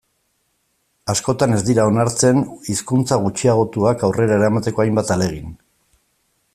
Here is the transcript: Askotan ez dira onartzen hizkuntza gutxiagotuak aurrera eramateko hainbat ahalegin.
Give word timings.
Askotan 1.13 1.53
ez 1.57 1.59
dira 1.67 1.85
onartzen 1.89 2.41
hizkuntza 2.73 3.21
gutxiagotuak 3.27 4.07
aurrera 4.09 4.41
eramateko 4.41 4.85
hainbat 4.87 5.15
ahalegin. 5.17 5.55